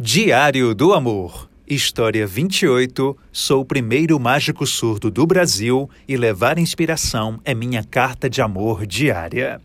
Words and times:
Diário 0.00 0.76
do 0.76 0.92
Amor. 0.94 1.50
História 1.66 2.24
28. 2.24 3.18
Sou 3.32 3.62
o 3.62 3.64
primeiro 3.64 4.16
mágico 4.20 4.64
surdo 4.64 5.10
do 5.10 5.26
Brasil 5.26 5.90
e 6.06 6.16
levar 6.16 6.56
inspiração 6.56 7.40
é 7.44 7.52
minha 7.52 7.82
carta 7.82 8.30
de 8.30 8.40
amor 8.40 8.86
diária. 8.86 9.60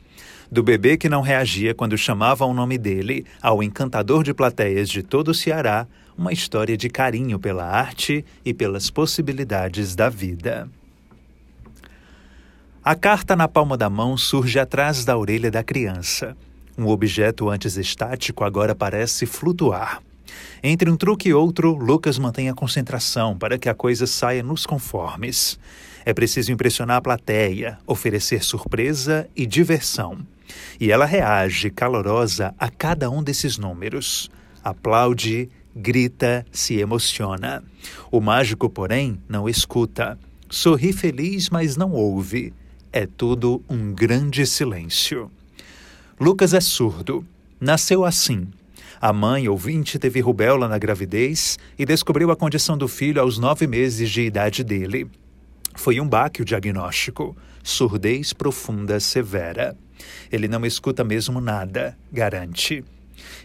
Do 0.51 0.63
bebê 0.63 0.97
que 0.97 1.07
não 1.07 1.21
reagia 1.21 1.75
quando 1.75 1.95
chamavam 1.95 2.49
o 2.49 2.53
nome 2.53 2.79
dele 2.79 3.27
ao 3.43 3.61
encantador 3.61 4.23
de 4.23 4.33
plateias 4.33 4.89
de 4.89 5.03
todo 5.03 5.27
o 5.27 5.33
Ceará, 5.35 5.85
uma 6.17 6.33
história 6.33 6.75
de 6.75 6.89
carinho 6.89 7.37
pela 7.37 7.65
arte 7.65 8.25
e 8.43 8.55
pelas 8.55 8.89
possibilidades 8.89 9.93
da 9.93 10.09
vida. 10.09 10.67
A 12.83 12.95
carta 12.95 13.35
na 13.35 13.47
palma 13.47 13.77
da 13.77 13.87
mão 13.87 14.17
surge 14.17 14.57
atrás 14.57 15.05
da 15.05 15.15
orelha 15.15 15.51
da 15.51 15.63
criança. 15.63 16.35
Um 16.75 16.87
objeto 16.87 17.51
antes 17.51 17.77
estático 17.77 18.43
agora 18.43 18.73
parece 18.73 19.27
flutuar. 19.27 20.01
Entre 20.61 20.89
um 20.89 20.95
truque 20.95 21.29
e 21.29 21.33
outro, 21.33 21.75
Lucas 21.75 22.17
mantém 22.17 22.49
a 22.49 22.53
concentração 22.53 23.37
para 23.37 23.57
que 23.57 23.67
a 23.67 23.73
coisa 23.73 24.07
saia 24.07 24.41
nos 24.41 24.65
conformes. 24.65 25.59
É 26.05 26.13
preciso 26.13 26.51
impressionar 26.51 26.97
a 26.97 27.01
plateia, 27.01 27.77
oferecer 27.87 28.43
surpresa 28.43 29.27
e 29.35 29.45
diversão. 29.45 30.25
E 30.79 30.91
ela 30.91 31.05
reage 31.05 31.69
calorosa 31.69 32.53
a 32.57 32.69
cada 32.69 33.09
um 33.09 33.23
desses 33.23 33.57
números. 33.57 34.29
Aplaude, 34.63 35.49
grita, 35.75 36.45
se 36.51 36.75
emociona. 36.75 37.63
O 38.11 38.19
mágico, 38.19 38.69
porém, 38.69 39.19
não 39.27 39.47
escuta. 39.47 40.17
Sorri 40.49 40.93
feliz, 40.93 41.49
mas 41.49 41.75
não 41.75 41.91
ouve. 41.91 42.53
É 42.91 43.07
tudo 43.07 43.63
um 43.69 43.93
grande 43.93 44.45
silêncio. 44.45 45.31
Lucas 46.19 46.53
é 46.53 46.61
surdo. 46.61 47.25
Nasceu 47.59 48.05
assim. 48.05 48.47
A 49.03 49.11
mãe, 49.11 49.49
ouvinte, 49.49 49.99
teve 49.99 50.21
rubéola 50.21 50.65
na 50.69 50.77
gravidez 50.77 51.59
e 51.77 51.85
descobriu 51.85 52.31
a 52.31 52.37
condição 52.37 52.77
do 52.77 52.87
filho 52.87 53.19
aos 53.21 53.37
nove 53.37 53.67
meses 53.67 54.09
de 54.09 54.21
idade 54.21 54.63
dele. 54.63 55.11
Foi 55.75 55.99
um 55.99 56.07
baque 56.07 56.41
o 56.41 56.45
diagnóstico: 56.45 57.35
surdez 57.61 58.31
profunda 58.31 59.01
severa. 59.01 59.75
Ele 60.31 60.47
não 60.47 60.65
escuta 60.65 61.03
mesmo 61.03 61.41
nada, 61.41 61.97
garante. 62.13 62.81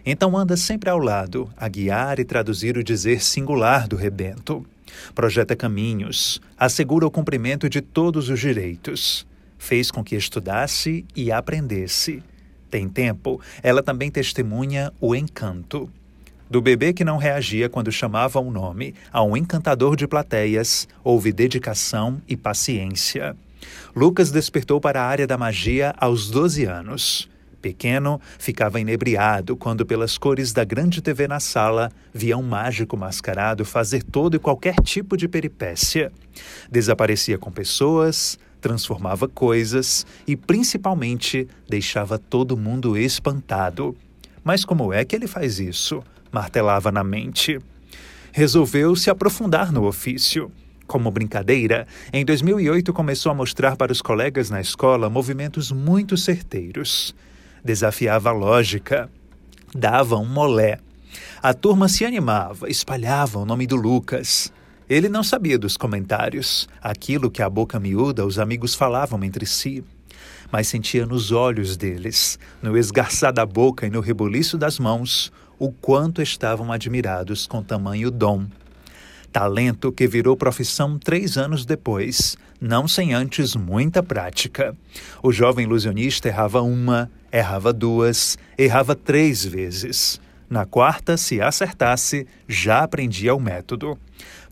Então 0.06 0.38
anda 0.38 0.56
sempre 0.56 0.90
ao 0.90 0.98
lado, 1.00 1.50
a 1.56 1.66
guiar 1.66 2.20
e 2.20 2.24
traduzir 2.24 2.78
o 2.78 2.84
dizer 2.84 3.20
singular 3.20 3.88
do 3.88 3.96
rebento. 3.96 4.64
Projeta 5.12 5.56
caminhos, 5.56 6.40
assegura 6.56 7.04
o 7.04 7.10
cumprimento 7.10 7.68
de 7.68 7.80
todos 7.80 8.28
os 8.28 8.38
direitos. 8.38 9.26
Fez 9.58 9.90
com 9.90 10.04
que 10.04 10.14
estudasse 10.14 11.04
e 11.16 11.32
aprendesse 11.32 12.22
tem 12.68 12.88
tempo, 12.88 13.40
ela 13.62 13.82
também 13.82 14.10
testemunha 14.10 14.92
o 15.00 15.14
encanto. 15.14 15.90
Do 16.50 16.62
bebê 16.62 16.92
que 16.94 17.04
não 17.04 17.18
reagia 17.18 17.68
quando 17.68 17.92
chamavam 17.92 18.48
o 18.48 18.50
nome, 18.50 18.94
a 19.12 19.22
um 19.22 19.36
encantador 19.36 19.96
de 19.96 20.06
plateias, 20.06 20.88
houve 21.04 21.30
dedicação 21.30 22.22
e 22.26 22.36
paciência. 22.36 23.36
Lucas 23.94 24.30
despertou 24.30 24.80
para 24.80 25.02
a 25.02 25.06
área 25.06 25.26
da 25.26 25.36
magia 25.36 25.94
aos 25.98 26.30
12 26.30 26.64
anos. 26.64 27.28
Pequeno, 27.60 28.20
ficava 28.38 28.80
inebriado 28.80 29.56
quando, 29.56 29.84
pelas 29.84 30.16
cores 30.16 30.52
da 30.52 30.64
grande 30.64 31.02
TV 31.02 31.26
na 31.26 31.40
sala, 31.40 31.90
via 32.14 32.38
um 32.38 32.42
mágico 32.42 32.96
mascarado 32.96 33.64
fazer 33.64 34.02
todo 34.02 34.36
e 34.36 34.38
qualquer 34.38 34.76
tipo 34.76 35.16
de 35.16 35.26
peripécia. 35.26 36.12
Desaparecia 36.70 37.36
com 37.36 37.50
pessoas, 37.50 38.38
transformava 38.60 39.28
coisas 39.28 40.06
e, 40.26 40.36
principalmente, 40.36 41.48
deixava 41.68 42.18
todo 42.18 42.56
mundo 42.56 42.96
espantado. 42.96 43.96
Mas 44.44 44.64
como 44.64 44.92
é 44.92 45.04
que 45.04 45.14
ele 45.16 45.26
faz 45.26 45.58
isso? 45.58 46.02
martelava 46.32 46.92
na 46.92 47.02
mente. 47.02 47.58
Resolveu 48.32 48.94
se 48.94 49.10
aprofundar 49.10 49.72
no 49.72 49.86
ofício. 49.86 50.50
Como 50.86 51.10
brincadeira, 51.10 51.86
em 52.12 52.24
2008 52.24 52.92
começou 52.92 53.30
a 53.30 53.34
mostrar 53.34 53.76
para 53.76 53.92
os 53.92 54.00
colegas 54.00 54.48
na 54.48 54.60
escola 54.60 55.10
movimentos 55.10 55.70
muito 55.70 56.16
certeiros. 56.16 57.14
Desafiava 57.62 58.30
a 58.30 58.32
lógica. 58.32 59.10
Dava 59.74 60.16
um 60.16 60.24
molé. 60.24 60.78
A 61.42 61.52
turma 61.52 61.88
se 61.88 62.04
animava, 62.04 62.68
espalhava 62.70 63.38
o 63.38 63.44
nome 63.44 63.66
do 63.66 63.76
Lucas. 63.76 64.52
Ele 64.88 65.08
não 65.10 65.22
sabia 65.22 65.58
dos 65.58 65.76
comentários, 65.76 66.66
aquilo 66.80 67.30
que 67.30 67.42
a 67.42 67.50
boca 67.50 67.78
miúda 67.78 68.24
os 68.24 68.38
amigos 68.38 68.74
falavam 68.74 69.22
entre 69.22 69.44
si, 69.44 69.84
mas 70.50 70.66
sentia 70.66 71.04
nos 71.04 71.30
olhos 71.30 71.76
deles, 71.76 72.38
no 72.62 72.74
esgarçar 72.74 73.32
da 73.32 73.44
boca 73.44 73.86
e 73.86 73.90
no 73.90 74.00
rebuliço 74.00 74.56
das 74.56 74.78
mãos, 74.78 75.30
o 75.58 75.70
quanto 75.70 76.22
estavam 76.22 76.72
admirados 76.72 77.46
com 77.46 77.62
tamanho 77.62 78.10
dom. 78.10 78.46
Talento 79.30 79.92
que 79.92 80.06
virou 80.06 80.34
profissão 80.38 80.98
três 80.98 81.36
anos 81.36 81.66
depois, 81.66 82.38
não 82.58 82.88
sem 82.88 83.12
antes 83.12 83.54
muita 83.54 84.02
prática. 84.02 84.74
O 85.22 85.30
jovem 85.30 85.66
ilusionista 85.66 86.28
errava 86.28 86.62
uma, 86.62 87.10
errava 87.30 87.74
duas, 87.74 88.38
errava 88.56 88.94
três 88.94 89.44
vezes. 89.44 90.18
Na 90.48 90.64
quarta, 90.64 91.16
se 91.16 91.40
acertasse, 91.40 92.26
já 92.48 92.82
aprendia 92.82 93.34
o 93.34 93.40
método 93.40 93.98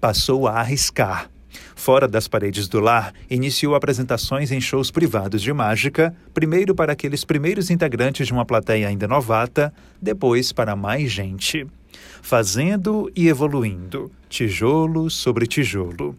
passou 0.01 0.47
a 0.47 0.53
arriscar. 0.61 1.31
Fora 1.75 2.07
das 2.07 2.29
paredes 2.29 2.69
do 2.69 2.81
lar, 2.81 3.13
iniciou 3.31 3.75
apresentações 3.75 4.53
em 4.53 4.61
shows 4.61 4.91
privados 4.91 5.43
de 5.43 5.53
mágica, 5.53 6.15
primeiro 6.35 6.75
para 6.75 6.93
aqueles 6.93 7.25
primeiros 7.25 7.71
integrantes 7.71 8.27
de 8.27 8.33
uma 8.33 8.45
plateia 8.45 8.89
ainda 8.89 9.09
novata, 9.09 9.73
depois 10.01 10.53
para 10.53 10.77
mais 10.77 11.11
gente. 11.11 11.67
Fazendo 12.21 13.11
e 13.17 13.29
evoluindo, 13.29 14.11
tijolo 14.29 15.09
sobre 15.11 15.47
tijolo. 15.47 16.17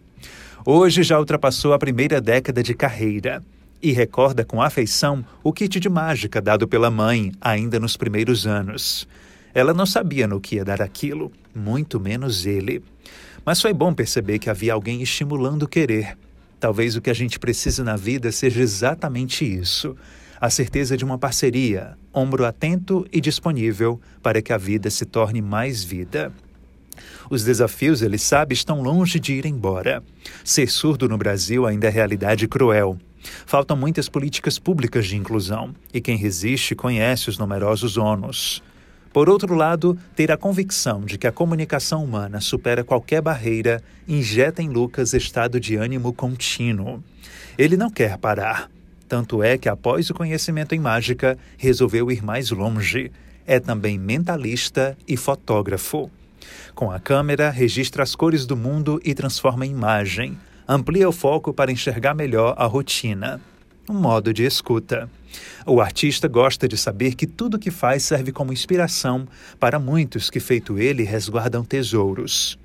Hoje 0.64 1.02
já 1.02 1.18
ultrapassou 1.18 1.72
a 1.72 1.78
primeira 1.78 2.20
década 2.20 2.62
de 2.62 2.74
carreira 2.74 3.42
e 3.80 3.92
recorda 3.92 4.44
com 4.44 4.60
afeição 4.60 5.24
o 5.42 5.52
kit 5.52 5.78
de 5.78 5.88
mágica 5.88 6.42
dado 6.42 6.66
pela 6.66 6.90
mãe 6.90 7.32
ainda 7.40 7.78
nos 7.78 7.96
primeiros 7.96 8.46
anos. 8.46 9.06
Ela 9.58 9.74
não 9.74 9.84
sabia 9.84 10.28
no 10.28 10.40
que 10.40 10.54
ia 10.54 10.64
dar 10.64 10.80
aquilo, 10.80 11.32
muito 11.52 11.98
menos 11.98 12.46
ele. 12.46 12.80
Mas 13.44 13.60
foi 13.60 13.72
bom 13.72 13.92
perceber 13.92 14.38
que 14.38 14.48
havia 14.48 14.72
alguém 14.72 15.02
estimulando 15.02 15.64
o 15.64 15.68
querer. 15.68 16.16
Talvez 16.60 16.94
o 16.94 17.00
que 17.00 17.10
a 17.10 17.14
gente 17.14 17.40
precisa 17.40 17.82
na 17.82 17.96
vida 17.96 18.30
seja 18.30 18.60
exatamente 18.60 19.44
isso: 19.44 19.96
a 20.40 20.48
certeza 20.48 20.96
de 20.96 21.04
uma 21.04 21.18
parceria, 21.18 21.98
ombro 22.14 22.44
atento 22.44 23.04
e 23.12 23.20
disponível 23.20 24.00
para 24.22 24.40
que 24.40 24.52
a 24.52 24.56
vida 24.56 24.90
se 24.90 25.04
torne 25.04 25.42
mais 25.42 25.82
vida. 25.82 26.32
Os 27.28 27.42
desafios, 27.42 28.00
ele 28.00 28.16
sabe, 28.16 28.54
estão 28.54 28.80
longe 28.80 29.18
de 29.18 29.32
ir 29.32 29.44
embora. 29.44 30.04
Ser 30.44 30.70
surdo 30.70 31.08
no 31.08 31.18
Brasil 31.18 31.66
ainda 31.66 31.88
é 31.88 31.90
realidade 31.90 32.46
cruel. 32.46 32.96
Faltam 33.44 33.76
muitas 33.76 34.08
políticas 34.08 34.56
públicas 34.56 35.04
de 35.04 35.16
inclusão, 35.16 35.74
e 35.92 36.00
quem 36.00 36.16
resiste 36.16 36.76
conhece 36.76 37.28
os 37.28 37.38
numerosos 37.38 37.96
ônus. 37.96 38.62
Por 39.18 39.28
outro 39.28 39.52
lado, 39.56 39.98
ter 40.14 40.30
a 40.30 40.36
convicção 40.36 41.04
de 41.04 41.18
que 41.18 41.26
a 41.26 41.32
comunicação 41.32 42.04
humana 42.04 42.40
supera 42.40 42.84
qualquer 42.84 43.20
barreira 43.20 43.82
injeta 44.06 44.62
em 44.62 44.68
Lucas 44.68 45.12
estado 45.12 45.58
de 45.58 45.74
ânimo 45.74 46.12
contínuo. 46.12 47.02
Ele 47.58 47.76
não 47.76 47.90
quer 47.90 48.16
parar. 48.16 48.70
Tanto 49.08 49.42
é 49.42 49.58
que, 49.58 49.68
após 49.68 50.08
o 50.08 50.14
conhecimento 50.14 50.72
em 50.72 50.78
mágica, 50.78 51.36
resolveu 51.56 52.12
ir 52.12 52.22
mais 52.22 52.52
longe. 52.52 53.10
É 53.44 53.58
também 53.58 53.98
mentalista 53.98 54.96
e 55.08 55.16
fotógrafo. 55.16 56.08
Com 56.72 56.92
a 56.92 57.00
câmera, 57.00 57.50
registra 57.50 58.04
as 58.04 58.14
cores 58.14 58.46
do 58.46 58.56
mundo 58.56 59.00
e 59.04 59.14
transforma 59.14 59.66
em 59.66 59.72
imagem. 59.72 60.38
Amplia 60.68 61.08
o 61.08 61.12
foco 61.12 61.52
para 61.52 61.72
enxergar 61.72 62.14
melhor 62.14 62.54
a 62.56 62.66
rotina 62.66 63.40
um 63.88 64.00
modo 64.00 64.32
de 64.32 64.44
escuta. 64.44 65.08
O 65.66 65.80
artista 65.80 66.28
gosta 66.28 66.66
de 66.66 66.76
saber 66.76 67.14
que 67.14 67.26
tudo 67.26 67.58
que 67.58 67.70
faz 67.70 68.02
serve 68.02 68.32
como 68.32 68.52
inspiração 68.52 69.26
para 69.58 69.78
muitos 69.78 70.30
que, 70.30 70.40
feito 70.40 70.78
ele, 70.78 71.02
resguardam 71.02 71.64
tesouros. 71.64 72.58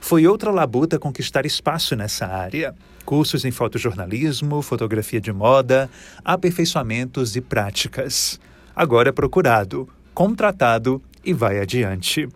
Foi 0.00 0.26
outra 0.26 0.50
labuta 0.50 0.98
conquistar 0.98 1.46
espaço 1.46 1.94
nessa 1.94 2.26
área. 2.26 2.74
Cursos 3.04 3.44
em 3.44 3.50
fotojornalismo, 3.50 4.62
fotografia 4.62 5.20
de 5.20 5.32
moda, 5.32 5.88
aperfeiçoamentos 6.24 7.36
e 7.36 7.40
práticas. 7.40 8.40
Agora 8.74 9.10
é 9.10 9.12
procurado, 9.12 9.88
contratado 10.12 11.00
e 11.24 11.32
vai 11.32 11.60
adiante. 11.60 12.28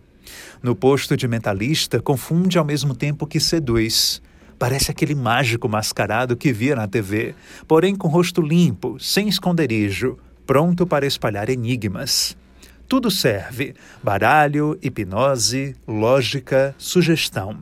No 0.63 0.77
posto 0.77 1.17
de 1.17 1.27
mentalista, 1.27 2.01
confunde 2.01 2.59
ao 2.59 2.65
mesmo 2.65 2.95
tempo 2.95 3.27
que 3.27 3.41
seduz. 3.41 4.23
Parece 4.61 4.91
aquele 4.91 5.15
mágico 5.15 5.71
mascarado 5.71 6.37
que 6.37 6.53
via 6.53 6.77
na 6.77 6.87
TV, 6.87 7.35
porém 7.67 7.97
com 7.97 8.09
rosto 8.09 8.43
limpo, 8.43 9.01
sem 9.01 9.27
esconderijo, 9.27 10.19
pronto 10.47 10.87
para 10.87 11.07
espalhar 11.07 11.49
enigmas. 11.49 12.37
Tudo 12.87 13.11
serve: 13.11 13.75
baralho, 14.03 14.79
hipnose, 14.83 15.75
lógica, 15.89 16.75
sugestão. 16.77 17.61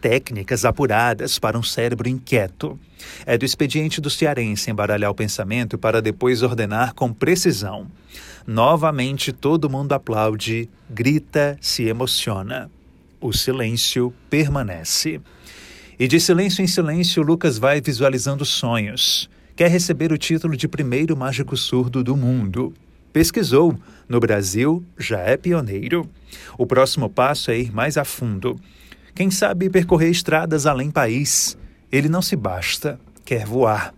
Técnicas 0.00 0.64
apuradas 0.64 1.38
para 1.38 1.58
um 1.58 1.62
cérebro 1.62 2.08
inquieto. 2.08 2.80
É 3.26 3.36
do 3.36 3.44
expediente 3.44 4.00
do 4.00 4.08
cearense 4.08 4.70
embaralhar 4.70 5.10
o 5.10 5.14
pensamento 5.14 5.76
para 5.76 6.00
depois 6.00 6.42
ordenar 6.42 6.94
com 6.94 7.12
precisão. 7.12 7.86
Novamente 8.46 9.30
todo 9.30 9.68
mundo 9.68 9.92
aplaude, 9.92 10.70
grita, 10.88 11.58
se 11.60 11.82
emociona. 11.82 12.70
O 13.20 13.30
silêncio 13.30 14.10
permanece. 14.30 15.20
E 16.00 16.06
de 16.06 16.20
silêncio 16.20 16.62
em 16.62 16.66
silêncio, 16.68 17.24
Lucas 17.24 17.58
vai 17.58 17.80
visualizando 17.80 18.44
sonhos. 18.44 19.28
Quer 19.56 19.68
receber 19.68 20.12
o 20.12 20.16
título 20.16 20.56
de 20.56 20.68
primeiro 20.68 21.16
mágico 21.16 21.56
surdo 21.56 22.04
do 22.04 22.16
mundo. 22.16 22.72
Pesquisou. 23.12 23.76
No 24.08 24.20
Brasil, 24.20 24.84
já 24.96 25.18
é 25.18 25.36
pioneiro. 25.36 26.08
O 26.56 26.64
próximo 26.64 27.10
passo 27.10 27.50
é 27.50 27.58
ir 27.58 27.72
mais 27.72 27.96
a 27.96 28.04
fundo. 28.04 28.54
Quem 29.12 29.28
sabe 29.28 29.68
percorrer 29.68 30.08
estradas 30.08 30.66
além 30.66 30.88
país. 30.88 31.58
Ele 31.90 32.08
não 32.08 32.22
se 32.22 32.36
basta, 32.36 33.00
quer 33.24 33.44
voar. 33.44 33.92